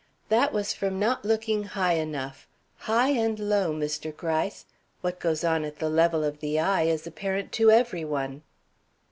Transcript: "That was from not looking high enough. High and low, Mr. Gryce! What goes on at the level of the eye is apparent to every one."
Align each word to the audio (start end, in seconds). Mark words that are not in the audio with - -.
"That 0.29 0.51
was 0.51 0.73
from 0.73 0.97
not 0.99 1.25
looking 1.25 1.61
high 1.65 1.93
enough. 1.93 2.47
High 2.75 3.09
and 3.09 3.37
low, 3.37 3.71
Mr. 3.71 4.11
Gryce! 4.17 4.65
What 5.01 5.19
goes 5.19 5.43
on 5.43 5.63
at 5.63 5.77
the 5.77 5.89
level 5.89 6.23
of 6.23 6.39
the 6.39 6.59
eye 6.59 6.85
is 6.85 7.05
apparent 7.05 7.51
to 7.51 7.69
every 7.69 8.03
one." 8.05 8.41